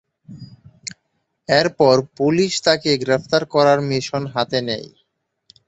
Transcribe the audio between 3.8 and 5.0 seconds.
Mission হাতে নেয়।